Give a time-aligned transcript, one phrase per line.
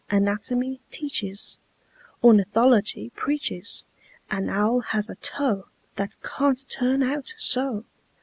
[0.09, 1.59] Anatomy teaches,
[2.23, 3.85] Ornithology preaches
[4.31, 7.85] An owl has a toe That can't turn out so!